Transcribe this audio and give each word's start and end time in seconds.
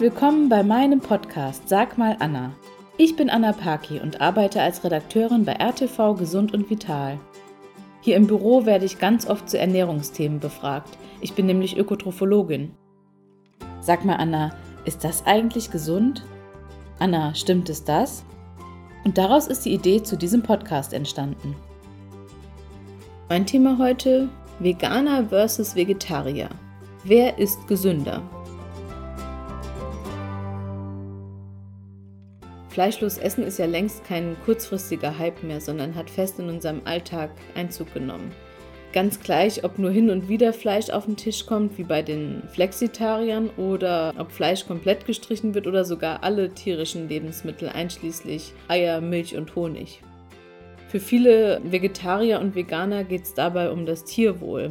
willkommen 0.00 0.48
bei 0.48 0.62
meinem 0.62 1.00
Podcast 1.00 1.68
Sag 1.68 1.98
mal 1.98 2.14
Anna. 2.20 2.52
Ich 2.98 3.16
bin 3.16 3.28
Anna 3.28 3.52
Paki 3.52 3.98
und 3.98 4.20
arbeite 4.20 4.62
als 4.62 4.84
Redakteurin 4.84 5.44
bei 5.44 5.54
RTV 5.54 6.14
Gesund 6.14 6.54
und 6.54 6.70
Vital. 6.70 7.18
Hier 8.00 8.14
im 8.14 8.28
Büro 8.28 8.64
werde 8.64 8.84
ich 8.84 9.00
ganz 9.00 9.26
oft 9.26 9.50
zu 9.50 9.58
Ernährungsthemen 9.58 10.38
befragt. 10.38 10.96
Ich 11.20 11.34
bin 11.34 11.46
nämlich 11.46 11.76
Ökotrophologin. 11.76 12.70
Sag 13.80 14.04
mal 14.04 14.14
Anna, 14.14 14.52
ist 14.84 15.02
das 15.02 15.26
eigentlich 15.26 15.72
gesund? 15.72 16.22
Anna, 17.00 17.34
stimmt 17.34 17.68
es 17.68 17.82
das? 17.82 18.24
Und 19.04 19.18
daraus 19.18 19.48
ist 19.48 19.64
die 19.64 19.74
Idee 19.74 20.04
zu 20.04 20.16
diesem 20.16 20.44
Podcast 20.44 20.92
entstanden. 20.92 21.56
Mein 23.28 23.46
Thema 23.46 23.78
heute: 23.78 24.28
Veganer 24.60 25.26
versus 25.26 25.74
Vegetarier. 25.74 26.50
Wer 27.02 27.38
ist 27.38 27.66
gesünder? 27.66 28.22
Fleischlos 32.78 33.18
Essen 33.18 33.42
ist 33.42 33.58
ja 33.58 33.66
längst 33.66 34.04
kein 34.04 34.36
kurzfristiger 34.44 35.18
Hype 35.18 35.42
mehr, 35.42 35.60
sondern 35.60 35.96
hat 35.96 36.08
fest 36.08 36.38
in 36.38 36.48
unserem 36.48 36.82
Alltag 36.84 37.30
Einzug 37.56 37.92
genommen. 37.92 38.30
Ganz 38.92 39.18
gleich, 39.18 39.64
ob 39.64 39.80
nur 39.80 39.90
hin 39.90 40.10
und 40.10 40.28
wieder 40.28 40.52
Fleisch 40.52 40.88
auf 40.90 41.06
den 41.06 41.16
Tisch 41.16 41.44
kommt, 41.44 41.76
wie 41.76 41.82
bei 41.82 42.02
den 42.02 42.40
Flexitariern, 42.52 43.50
oder 43.56 44.14
ob 44.16 44.30
Fleisch 44.30 44.64
komplett 44.64 45.06
gestrichen 45.06 45.56
wird 45.56 45.66
oder 45.66 45.84
sogar 45.84 46.22
alle 46.22 46.50
tierischen 46.50 47.08
Lebensmittel 47.08 47.68
einschließlich 47.68 48.52
Eier, 48.68 49.00
Milch 49.00 49.36
und 49.36 49.56
Honig. 49.56 50.00
Für 50.86 51.00
viele 51.00 51.60
Vegetarier 51.64 52.38
und 52.38 52.54
Veganer 52.54 53.02
geht 53.02 53.24
es 53.24 53.34
dabei 53.34 53.72
um 53.72 53.86
das 53.86 54.04
Tierwohl. 54.04 54.70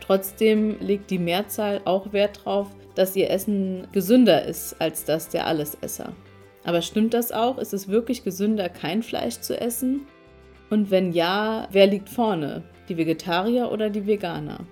Trotzdem 0.00 0.80
legt 0.80 1.12
die 1.12 1.20
Mehrzahl 1.20 1.80
auch 1.84 2.12
Wert 2.12 2.38
darauf, 2.38 2.70
dass 2.96 3.14
ihr 3.14 3.30
Essen 3.30 3.86
gesünder 3.92 4.44
ist 4.44 4.74
als 4.80 5.04
das 5.04 5.28
der 5.28 5.46
Allesesser. 5.46 6.12
Aber 6.64 6.82
stimmt 6.82 7.14
das 7.14 7.30
auch? 7.30 7.58
Ist 7.58 7.74
es 7.74 7.88
wirklich 7.88 8.24
gesünder, 8.24 8.68
kein 8.68 9.02
Fleisch 9.02 9.40
zu 9.40 9.60
essen? 9.60 10.06
Und 10.70 10.90
wenn 10.90 11.12
ja, 11.12 11.68
wer 11.70 11.86
liegt 11.86 12.08
vorne? 12.08 12.64
Die 12.88 12.96
Vegetarier 12.96 13.70
oder 13.70 13.90
die 13.90 14.06
Veganer? 14.06 14.66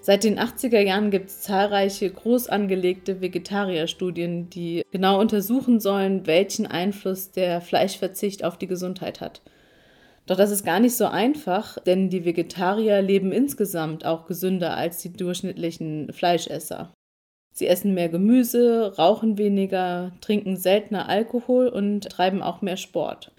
Seit 0.00 0.24
den 0.24 0.36
80er 0.36 0.80
Jahren 0.80 1.12
gibt 1.12 1.28
es 1.28 1.42
zahlreiche 1.42 2.10
groß 2.10 2.48
angelegte 2.48 3.20
Vegetarierstudien, 3.20 4.50
die 4.50 4.82
genau 4.90 5.20
untersuchen 5.20 5.78
sollen, 5.78 6.26
welchen 6.26 6.66
Einfluss 6.66 7.30
der 7.30 7.60
Fleischverzicht 7.60 8.44
auf 8.44 8.58
die 8.58 8.66
Gesundheit 8.66 9.20
hat. 9.20 9.42
Doch 10.26 10.36
das 10.36 10.50
ist 10.50 10.64
gar 10.64 10.80
nicht 10.80 10.96
so 10.96 11.06
einfach, 11.06 11.78
denn 11.78 12.10
die 12.10 12.24
Vegetarier 12.24 13.00
leben 13.00 13.30
insgesamt 13.30 14.04
auch 14.04 14.26
gesünder 14.26 14.76
als 14.76 14.98
die 14.98 15.12
durchschnittlichen 15.12 16.12
Fleischesser. 16.12 16.92
Sie 17.52 17.66
essen 17.66 17.94
mehr 17.94 18.08
Gemüse, 18.08 18.94
rauchen 18.96 19.36
weniger, 19.38 20.12
trinken 20.20 20.56
seltener 20.56 21.08
Alkohol 21.08 21.68
und 21.68 22.08
treiben 22.08 22.42
auch 22.42 22.62
mehr 22.62 22.78
Sport. 22.78 23.30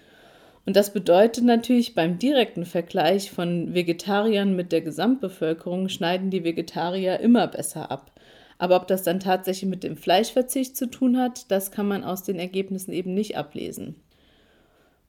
Und 0.66 0.76
das 0.76 0.92
bedeutet 0.92 1.44
natürlich 1.44 1.94
beim 1.94 2.18
direkten 2.18 2.64
Vergleich 2.64 3.30
von 3.30 3.74
Vegetariern 3.74 4.56
mit 4.56 4.72
der 4.72 4.80
Gesamtbevölkerung 4.80 5.88
schneiden 5.88 6.30
die 6.30 6.44
Vegetarier 6.44 7.20
immer 7.20 7.48
besser 7.48 7.90
ab. 7.90 8.12
Aber 8.56 8.76
ob 8.76 8.86
das 8.86 9.02
dann 9.02 9.20
tatsächlich 9.20 9.68
mit 9.68 9.82
dem 9.82 9.96
Fleischverzicht 9.96 10.76
zu 10.76 10.86
tun 10.86 11.18
hat, 11.18 11.50
das 11.50 11.70
kann 11.70 11.88
man 11.88 12.04
aus 12.04 12.22
den 12.22 12.38
Ergebnissen 12.38 12.92
eben 12.92 13.12
nicht 13.12 13.36
ablesen. 13.36 13.96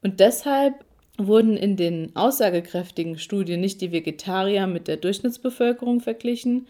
Und 0.02 0.20
deshalb 0.20 0.84
wurden 1.18 1.56
in 1.56 1.78
den 1.78 2.16
aussagekräftigen 2.16 3.18
Studien 3.18 3.62
nicht 3.62 3.80
die 3.82 3.92
Vegetarier 3.92 4.68
mit 4.68 4.88
der 4.88 4.98
Durchschnittsbevölkerung 4.98 6.02
verglichen, 6.02 6.68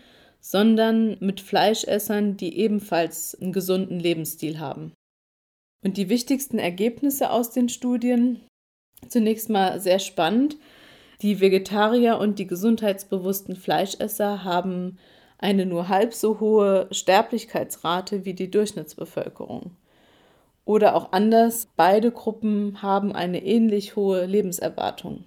sondern 0.47 1.17
mit 1.21 1.41
Fleischessern, 1.41 2.37
die 2.37 2.59
ebenfalls 2.59 3.33
einen 3.41 3.51
gesunden 3.51 3.99
Lebensstil 3.99 4.59
haben. 4.59 4.93
Und 5.83 5.97
die 5.97 6.07
wichtigsten 6.07 6.59
Ergebnisse 6.59 7.31
aus 7.31 7.49
den 7.49 7.67
Studien, 7.67 8.41
zunächst 9.07 9.49
mal 9.49 9.79
sehr 9.79 9.97
spannend, 9.97 10.57
die 11.23 11.39
Vegetarier 11.39 12.19
und 12.19 12.37
die 12.37 12.45
gesundheitsbewussten 12.45 13.55
Fleischesser 13.55 14.43
haben 14.43 14.99
eine 15.39 15.65
nur 15.65 15.89
halb 15.89 16.13
so 16.13 16.39
hohe 16.39 16.89
Sterblichkeitsrate 16.91 18.23
wie 18.23 18.35
die 18.35 18.51
Durchschnittsbevölkerung. 18.51 19.75
Oder 20.63 20.95
auch 20.95 21.11
anders, 21.11 21.69
beide 21.75 22.11
Gruppen 22.11 22.83
haben 22.83 23.13
eine 23.13 23.43
ähnlich 23.43 23.95
hohe 23.95 24.27
Lebenserwartung. 24.27 25.23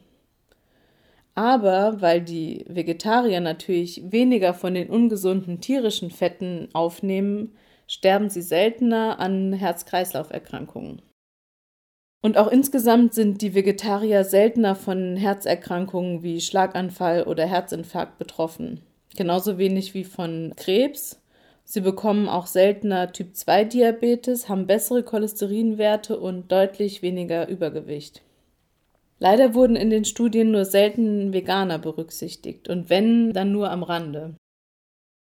Aber 1.38 2.00
weil 2.00 2.20
die 2.20 2.64
Vegetarier 2.66 3.38
natürlich 3.38 4.02
weniger 4.10 4.54
von 4.54 4.74
den 4.74 4.90
ungesunden 4.90 5.60
tierischen 5.60 6.10
Fetten 6.10 6.68
aufnehmen, 6.72 7.54
sterben 7.86 8.28
sie 8.28 8.42
seltener 8.42 9.20
an 9.20 9.52
Herz-Kreislauf-Erkrankungen. 9.52 11.00
Und 12.22 12.38
auch 12.38 12.48
insgesamt 12.48 13.14
sind 13.14 13.40
die 13.40 13.54
Vegetarier 13.54 14.24
seltener 14.24 14.74
von 14.74 15.14
Herzerkrankungen 15.14 16.24
wie 16.24 16.40
Schlaganfall 16.40 17.22
oder 17.22 17.46
Herzinfarkt 17.46 18.18
betroffen. 18.18 18.80
Genauso 19.16 19.58
wenig 19.58 19.94
wie 19.94 20.02
von 20.02 20.54
Krebs. 20.56 21.22
Sie 21.62 21.82
bekommen 21.82 22.28
auch 22.28 22.48
seltener 22.48 23.12
Typ-2-Diabetes, 23.12 24.48
haben 24.48 24.66
bessere 24.66 25.04
Cholesterinwerte 25.04 26.18
und 26.18 26.50
deutlich 26.50 27.02
weniger 27.02 27.46
Übergewicht. 27.46 28.22
Leider 29.18 29.54
wurden 29.54 29.76
in 29.76 29.90
den 29.90 30.04
Studien 30.04 30.52
nur 30.52 30.64
selten 30.64 31.32
Veganer 31.32 31.78
berücksichtigt 31.78 32.68
und 32.68 32.88
wenn, 32.88 33.32
dann 33.32 33.52
nur 33.52 33.70
am 33.70 33.82
Rande. 33.82 34.36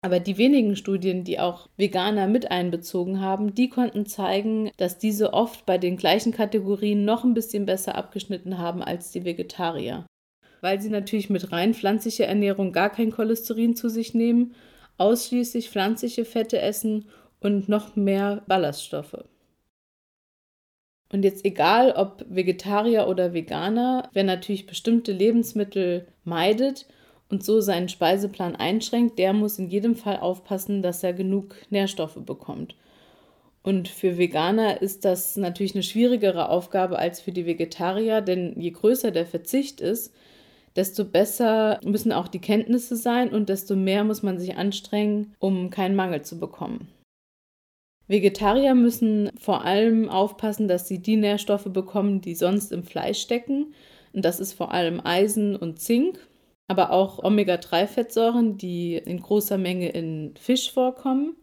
Aber 0.06 0.20
die 0.20 0.38
wenigen 0.38 0.76
Studien, 0.76 1.24
die 1.24 1.40
auch 1.40 1.68
Veganer 1.78 2.28
mit 2.28 2.52
einbezogen 2.52 3.22
haben, 3.22 3.56
die 3.56 3.70
konnten 3.70 4.06
zeigen, 4.06 4.70
dass 4.78 5.00
diese 5.00 5.34
oft 5.34 5.66
bei 5.66 5.80
den 5.80 5.98
gleichen 5.98 6.32
Kategorien 6.32 7.06
noch 7.06 7.24
ein 7.24 7.34
bisschen 7.34 7.66
besser 7.66 7.96
abgeschnitten 7.96 8.60
haben 8.60 8.84
als 8.84 9.12
die 9.12 9.26
Vegetarier. 9.26 10.06
Weil 10.62 10.80
sie 10.80 10.90
natürlich 10.90 11.32
mit 11.32 11.52
rein 11.52 11.74
pflanzlicher 11.74 12.26
Ernährung 12.26 12.72
gar 12.72 12.92
kein 12.92 13.12
Cholesterin 13.12 13.76
zu 13.76 13.90
sich 13.90 14.14
nehmen, 14.14 14.54
ausschließlich 14.98 15.70
pflanzliche 15.70 16.26
Fette 16.26 16.62
essen 16.62 17.06
und 17.40 17.68
noch 17.68 17.96
mehr 17.96 18.44
Ballaststoffe. 18.48 19.24
Und 21.16 21.24
jetzt 21.24 21.46
egal 21.46 21.94
ob 21.94 22.26
Vegetarier 22.28 23.08
oder 23.08 23.34
Veganer, 23.34 24.09
wer 24.12 24.26
natürlich 24.26 24.66
bestimmte 24.66 25.14
Lebensmittel 25.14 26.08
meidet 26.26 26.88
und 27.30 27.42
so 27.42 27.62
seinen 27.62 27.88
Speiseplan 27.88 28.58
einschränkt, 28.58 29.18
der 29.18 29.31
muss 29.31 29.58
in 29.58 29.70
jedem 29.70 29.96
Fall 29.96 30.18
aufpassen, 30.20 30.81
dass 30.81 31.06
er 31.06 31.14
genug 31.14 31.56
Nährstoffe 31.70 32.18
bekommt. 32.18 32.76
Und 33.64 33.88
für 33.88 34.18
Veganer 34.18 34.81
ist 34.81 35.06
das 35.06 35.38
natürlich 35.38 35.74
eine 35.74 35.84
schwierigere 35.84 36.50
Aufgabe 36.50 37.00
als 37.00 37.22
für 37.22 37.32
die 37.32 37.46
Vegetarier, 37.46 38.20
denn 38.20 38.59
je 38.59 38.72
größer 38.72 39.12
der 39.12 39.26
Verzicht 39.26 39.80
ist, 39.80 40.14
desto 40.76 41.06
besser 41.06 41.80
müssen 41.86 42.12
auch 42.12 42.28
die 42.28 42.42
Kenntnisse 42.42 42.97
sein 42.97 43.30
und 43.30 43.47
desto 43.47 43.78
mehr 43.78 44.03
muss 44.03 44.22
man 44.22 44.38
sich 44.38 44.58
anstrengen, 44.58 45.34
um 45.40 45.70
keinen 45.70 45.96
Mangel 45.96 46.24
zu 46.24 46.38
bekommen. 46.42 46.90
Vegetarier 48.08 48.76
müssen 48.76 49.32
vor 49.40 49.66
allem 49.66 50.10
aufpassen, 50.10 50.68
dass 50.68 50.88
sie 50.88 51.00
die 51.00 51.18
Nährstoffe 51.18 51.66
bekommen, 51.66 52.22
die 52.22 52.36
sonst 52.36 52.72
im 52.72 52.84
Fleisch 52.84 53.20
stecken. 53.20 53.74
Und 54.14 54.24
das 54.24 54.40
ist 54.40 54.54
vor 54.54 54.72
allem 54.72 55.02
Eisen 55.04 55.56
und 55.56 55.80
Zink, 55.80 56.20
aber 56.68 56.92
auch 56.92 57.24
Omega-3-Fettsäuren, 57.24 58.58
die 58.58 58.96
in 58.96 59.20
großer 59.22 59.58
Menge 59.58 59.90
in 59.90 60.34
Fisch 60.40 60.72
vorkommen. 60.72 61.36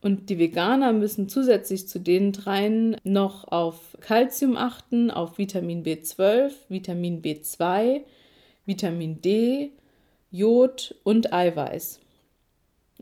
Und 0.00 0.30
die 0.30 0.38
Veganer 0.38 0.92
müssen 0.92 1.28
zusätzlich 1.28 1.86
zu 1.86 2.00
den 2.00 2.32
dreien 2.32 2.96
noch 3.04 3.46
auf 3.46 3.96
Kalzium 4.00 4.56
achten, 4.56 5.12
auf 5.12 5.38
Vitamin 5.38 5.84
B12, 5.84 6.50
Vitamin 6.68 7.22
B2, 7.22 8.00
Vitamin 8.66 9.20
D, 9.20 9.70
Jod 10.32 10.96
und 11.04 11.32
Eiweiß. 11.32 12.00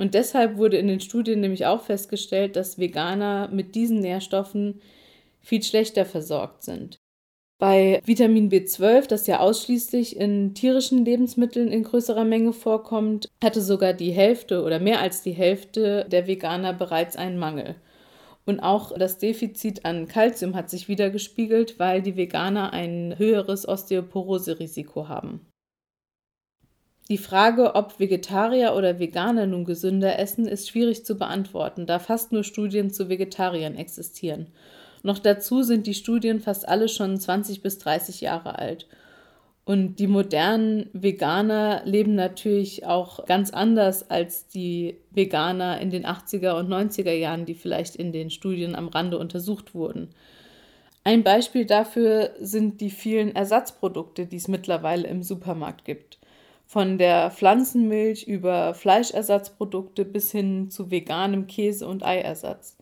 Und 0.00 0.14
deshalb 0.14 0.56
wurde 0.56 0.78
in 0.78 0.88
den 0.88 1.00
Studien 1.00 1.40
nämlich 1.40 1.66
auch 1.66 1.82
festgestellt, 1.82 2.56
dass 2.56 2.78
Veganer 2.78 3.50
mit 3.52 3.74
diesen 3.74 4.00
Nährstoffen 4.00 4.80
viel 5.42 5.62
schlechter 5.62 6.06
versorgt 6.06 6.62
sind. 6.62 6.96
Bei 7.58 8.00
Vitamin 8.06 8.50
B12, 8.50 9.08
das 9.08 9.26
ja 9.26 9.40
ausschließlich 9.40 10.16
in 10.16 10.54
tierischen 10.54 11.04
Lebensmitteln 11.04 11.68
in 11.68 11.82
größerer 11.82 12.24
Menge 12.24 12.54
vorkommt, 12.54 13.28
hatte 13.44 13.60
sogar 13.60 13.92
die 13.92 14.12
Hälfte 14.12 14.62
oder 14.62 14.80
mehr 14.80 15.02
als 15.02 15.20
die 15.20 15.32
Hälfte 15.32 16.06
der 16.10 16.26
Veganer 16.26 16.72
bereits 16.72 17.16
einen 17.16 17.36
Mangel. 17.36 17.74
Und 18.46 18.60
auch 18.60 18.96
das 18.96 19.18
Defizit 19.18 19.84
an 19.84 20.08
Kalzium 20.08 20.56
hat 20.56 20.70
sich 20.70 20.88
wieder 20.88 21.10
gespiegelt, 21.10 21.78
weil 21.78 22.00
die 22.00 22.16
Veganer 22.16 22.72
ein 22.72 23.18
höheres 23.18 23.68
Osteoporose-Risiko 23.68 25.08
haben. 25.08 25.49
Die 27.10 27.18
Frage, 27.18 27.74
ob 27.74 27.98
Vegetarier 27.98 28.74
oder 28.76 29.00
Veganer 29.00 29.46
nun 29.46 29.64
gesünder 29.64 30.20
essen, 30.20 30.46
ist 30.46 30.68
schwierig 30.68 31.04
zu 31.04 31.16
beantworten, 31.16 31.84
da 31.84 31.98
fast 31.98 32.30
nur 32.30 32.44
Studien 32.44 32.92
zu 32.92 33.08
Vegetariern 33.08 33.74
existieren. 33.74 34.46
Noch 35.02 35.18
dazu 35.18 35.64
sind 35.64 35.88
die 35.88 35.94
Studien 35.94 36.38
fast 36.38 36.68
alle 36.68 36.88
schon 36.88 37.18
20 37.18 37.62
bis 37.62 37.78
30 37.78 38.20
Jahre 38.20 38.60
alt. 38.60 38.86
Und 39.64 39.96
die 39.96 40.06
modernen 40.06 40.88
Veganer 40.92 41.82
leben 41.84 42.14
natürlich 42.14 42.86
auch 42.86 43.26
ganz 43.26 43.50
anders 43.50 44.08
als 44.08 44.46
die 44.46 44.96
Veganer 45.10 45.80
in 45.80 45.90
den 45.90 46.06
80er 46.06 46.60
und 46.60 46.68
90er 46.68 47.12
Jahren, 47.12 47.44
die 47.44 47.54
vielleicht 47.54 47.96
in 47.96 48.12
den 48.12 48.30
Studien 48.30 48.76
am 48.76 48.86
Rande 48.86 49.18
untersucht 49.18 49.74
wurden. 49.74 50.10
Ein 51.02 51.24
Beispiel 51.24 51.66
dafür 51.66 52.30
sind 52.38 52.80
die 52.80 52.90
vielen 52.90 53.34
Ersatzprodukte, 53.34 54.26
die 54.26 54.36
es 54.36 54.46
mittlerweile 54.46 55.08
im 55.08 55.24
Supermarkt 55.24 55.84
gibt. 55.84 56.19
Von 56.72 56.98
der 56.98 57.32
Pflanzenmilch 57.32 58.28
über 58.28 58.74
Fleischersatzprodukte 58.74 60.04
bis 60.04 60.30
hin 60.30 60.70
zu 60.70 60.92
veganem 60.92 61.48
Käse 61.48 61.84
und 61.88 62.04
Eiersatz. 62.04 62.76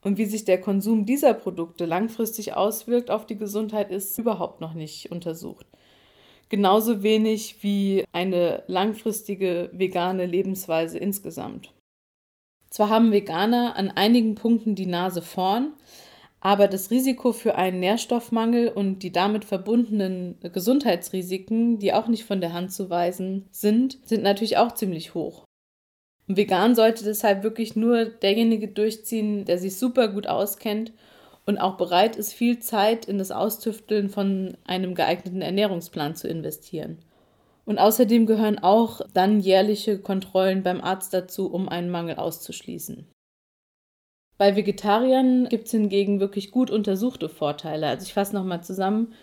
Und 0.00 0.16
wie 0.16 0.26
sich 0.26 0.44
der 0.44 0.60
Konsum 0.60 1.06
dieser 1.06 1.34
Produkte 1.34 1.86
langfristig 1.86 2.54
auswirkt 2.54 3.10
auf 3.10 3.26
die 3.26 3.36
Gesundheit, 3.36 3.90
ist 3.90 4.16
überhaupt 4.16 4.60
noch 4.60 4.74
nicht 4.74 5.10
untersucht. 5.10 5.66
Genauso 6.50 7.02
wenig 7.02 7.64
wie 7.64 8.04
eine 8.12 8.62
langfristige 8.68 9.70
vegane 9.72 10.24
Lebensweise 10.24 10.96
insgesamt. 10.96 11.72
Zwar 12.70 12.90
haben 12.90 13.10
Veganer 13.10 13.74
an 13.74 13.90
einigen 13.90 14.36
Punkten 14.36 14.76
die 14.76 14.86
Nase 14.86 15.20
vorn, 15.20 15.72
aber 16.40 16.68
das 16.68 16.90
Risiko 16.90 17.32
für 17.32 17.56
einen 17.56 17.80
Nährstoffmangel 17.80 18.68
und 18.68 19.00
die 19.00 19.12
damit 19.12 19.44
verbundenen 19.44 20.38
Gesundheitsrisiken, 20.40 21.78
die 21.78 21.92
auch 21.92 22.08
nicht 22.08 22.24
von 22.24 22.40
der 22.40 22.52
Hand 22.52 22.72
zu 22.72 22.90
weisen 22.90 23.46
sind, 23.50 23.98
sind 24.04 24.22
natürlich 24.22 24.56
auch 24.56 24.72
ziemlich 24.72 25.14
hoch. 25.14 25.44
Und 26.28 26.36
vegan 26.36 26.74
sollte 26.74 27.04
deshalb 27.04 27.42
wirklich 27.42 27.76
nur 27.76 28.04
derjenige 28.06 28.68
durchziehen, 28.68 29.44
der 29.44 29.58
sich 29.58 29.76
super 29.76 30.08
gut 30.08 30.26
auskennt 30.26 30.92
und 31.46 31.58
auch 31.58 31.76
bereit 31.76 32.16
ist, 32.16 32.32
viel 32.32 32.58
Zeit 32.58 33.06
in 33.06 33.18
das 33.18 33.30
Austüfteln 33.30 34.10
von 34.10 34.56
einem 34.64 34.94
geeigneten 34.94 35.42
Ernährungsplan 35.42 36.16
zu 36.16 36.28
investieren. 36.28 36.98
Und 37.64 37.78
außerdem 37.78 38.26
gehören 38.26 38.58
auch 38.58 39.00
dann 39.14 39.40
jährliche 39.40 39.98
Kontrollen 39.98 40.62
beim 40.62 40.80
Arzt 40.80 41.14
dazu, 41.14 41.52
um 41.52 41.68
einen 41.68 41.90
Mangel 41.90 42.16
auszuschließen. 42.16 43.06
Bei 44.38 44.54
Vegetariern 44.54 45.48
gibt 45.48 45.66
es 45.66 45.70
hingegen 45.70 46.20
wirklich 46.20 46.50
gut 46.50 46.70
untersuchte 46.70 47.28
Vorteile. 47.28 47.86
Also 47.88 48.04
ich 48.04 48.12
fasse 48.12 48.34
nochmal 48.34 48.62
zusammen. 48.62 49.14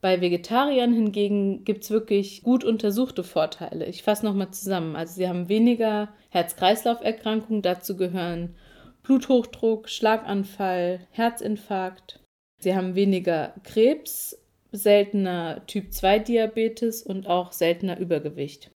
Bei 0.00 0.20
Vegetariern 0.20 0.92
hingegen 0.92 1.64
gibt 1.64 1.82
es 1.82 1.90
wirklich 1.90 2.42
gut 2.42 2.62
untersuchte 2.62 3.24
Vorteile. 3.24 3.86
Ich 3.86 4.04
fasse 4.04 4.24
nochmal 4.24 4.52
zusammen. 4.52 4.94
Also 4.94 5.14
sie 5.14 5.28
haben 5.28 5.48
weniger 5.48 6.10
Herz-Kreislauf-Erkrankungen. 6.30 7.62
Dazu 7.62 7.96
gehören 7.96 8.54
Bluthochdruck, 9.02 9.88
Schlaganfall, 9.88 11.00
Herzinfarkt. 11.10 12.20
Sie 12.60 12.74
haben 12.76 12.94
weniger 12.94 13.54
Krebs, 13.64 14.38
seltener 14.70 15.66
Typ-2-Diabetes 15.66 17.02
und 17.02 17.26
auch 17.26 17.52
seltener 17.52 17.98
Übergewicht. 17.98 18.70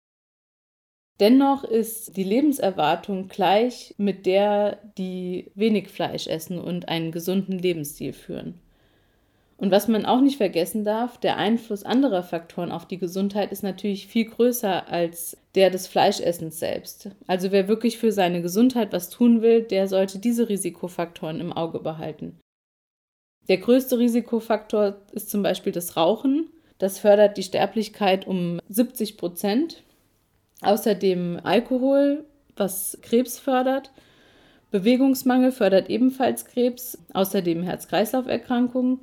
Dennoch 1.20 1.64
ist 1.64 2.16
die 2.16 2.24
Lebenserwartung 2.24 3.28
gleich 3.28 3.96
mit 3.98 4.26
der, 4.26 4.78
die 4.98 5.52
wenig 5.56 5.90
Fleisch 5.90 6.28
essen 6.28 6.60
und 6.60 6.90
einen 6.90 7.12
gesunden 7.12 7.58
Lebensstil 7.58 8.14
führen. 8.14 8.56
Und 9.58 9.72
was 9.72 9.88
man 9.88 10.06
auch 10.06 10.22
nicht 10.22 10.38
vergessen 10.38 10.86
darf, 10.86 11.18
der 11.18 11.38
Einfluss 11.38 11.84
anderer 11.84 12.22
Faktoren 12.22 12.72
auf 12.72 12.86
die 12.88 13.00
Gesundheit 13.00 13.52
ist 13.52 13.64
natürlich 13.64 14.06
viel 14.06 14.26
größer 14.26 14.88
als 14.88 15.36
der 15.56 15.72
des 15.72 15.88
Fleischessens 15.88 16.60
selbst. 16.60 17.10
Also 17.26 17.52
wer 17.52 17.68
wirklich 17.68 17.98
für 17.98 18.12
seine 18.12 18.44
Gesundheit 18.44 18.94
was 18.94 19.10
tun 19.10 19.42
will, 19.42 19.64
der 19.64 19.88
sollte 19.88 20.20
diese 20.20 20.48
Risikofaktoren 20.48 21.42
im 21.42 21.52
Auge 21.52 21.80
behalten. 21.80 22.40
Der 23.50 23.58
größte 23.58 23.98
Risikofaktor 23.98 24.98
ist 25.14 25.32
zum 25.32 25.42
Beispiel 25.42 25.72
das 25.72 25.98
Rauchen. 25.98 26.52
Das 26.78 27.00
fördert 27.00 27.38
die 27.38 27.44
Sterblichkeit 27.44 28.28
um 28.28 28.60
70 28.70 29.18
Prozent. 29.18 29.84
Außerdem 30.62 31.40
Alkohol, 31.44 32.26
was 32.56 32.98
Krebs 33.02 33.40
fördert. 33.40 33.92
Bewegungsmangel 34.72 35.52
fördert 35.52 35.90
ebenfalls 35.90 36.46
Krebs, 36.46 36.98
außerdem 37.14 37.64
Herz-Kreislauf-Erkrankungen 37.64 39.00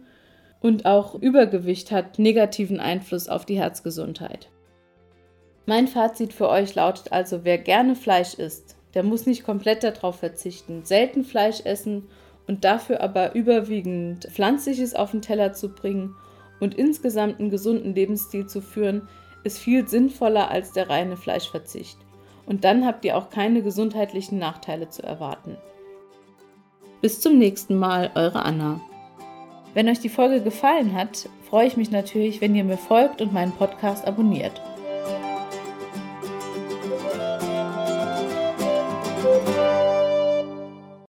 und 0.60 0.86
auch 0.86 1.14
Übergewicht 1.14 1.90
hat 1.90 2.18
negativen 2.18 2.80
Einfluss 2.80 3.28
auf 3.28 3.46
die 3.46 3.58
Herzgesundheit. 3.58 4.48
Mein 5.66 5.88
Fazit 5.88 6.32
für 6.32 6.48
euch 6.48 6.74
lautet 6.74 7.12
also, 7.12 7.44
wer 7.44 7.58
gerne 7.58 7.94
Fleisch 7.94 8.34
isst, 8.34 8.76
der 8.92 9.02
muss 9.02 9.26
nicht 9.26 9.44
komplett 9.44 9.82
darauf 9.82 10.18
verzichten, 10.18 10.84
selten 10.84 11.24
Fleisch 11.24 11.60
essen 11.64 12.08
und 12.46 12.64
dafür 12.64 13.00
aber 13.00 13.34
überwiegend 13.34 14.24
Pflanzliches 14.24 14.94
auf 14.94 15.12
den 15.12 15.22
Teller 15.22 15.52
zu 15.54 15.74
bringen 15.74 16.14
und 16.60 16.74
insgesamt 16.74 17.40
einen 17.40 17.50
gesunden 17.50 17.94
Lebensstil 17.94 18.46
zu 18.46 18.60
führen, 18.60 19.08
ist 19.44 19.58
viel 19.58 19.86
sinnvoller 19.86 20.50
als 20.50 20.72
der 20.72 20.90
reine 20.90 21.16
Fleischverzicht. 21.16 21.98
Und 22.46 22.64
dann 22.64 22.84
habt 22.86 23.04
ihr 23.04 23.16
auch 23.16 23.30
keine 23.30 23.62
gesundheitlichen 23.62 24.38
Nachteile 24.38 24.88
zu 24.88 25.02
erwarten. 25.02 25.56
Bis 27.00 27.20
zum 27.20 27.38
nächsten 27.38 27.76
Mal, 27.76 28.10
eure 28.14 28.44
Anna. 28.44 28.80
Wenn 29.74 29.88
euch 29.88 30.00
die 30.00 30.08
Folge 30.08 30.40
gefallen 30.40 30.94
hat, 30.94 31.28
freue 31.48 31.66
ich 31.66 31.76
mich 31.76 31.90
natürlich, 31.90 32.40
wenn 32.40 32.54
ihr 32.54 32.64
mir 32.64 32.78
folgt 32.78 33.20
und 33.20 33.32
meinen 33.32 33.52
Podcast 33.52 34.06
abonniert. 34.06 34.60